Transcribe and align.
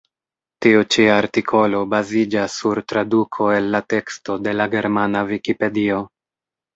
Tiu 0.65 0.79
ĉi 0.93 1.03
artikolo 1.15 1.81
baziĝas 1.91 2.55
sur 2.61 2.81
traduko 2.93 3.49
el 3.57 3.67
la 3.75 3.81
teksto 3.95 4.39
de 4.47 4.55
la 4.57 4.67
germana 4.73 5.23
vikipedio. 5.33 6.01